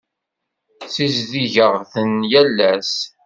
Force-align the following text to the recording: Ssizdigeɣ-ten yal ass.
Ssizdigeɣ-ten 0.85 2.11
yal 2.31 2.57
ass. 2.73 2.93